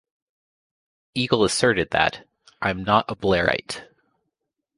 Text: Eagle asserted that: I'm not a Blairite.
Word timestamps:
Eagle 1.13 1.43
asserted 1.43 1.91
that: 1.91 2.27
I'm 2.59 2.83
not 2.83 3.05
a 3.07 3.15
Blairite. 3.15 3.87